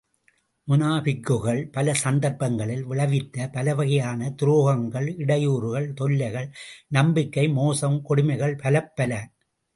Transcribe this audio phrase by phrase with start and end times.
[0.67, 6.49] முனாபிக்குகள் பல சந்தர்ப்பங்களில் விளைவித்த பலவகையான துரோகங்கள், இடையூறுகள், தொல்லைகள்,
[6.87, 9.21] நம்பிக்கை மோசம், கொடுமைகள் பலப்பல.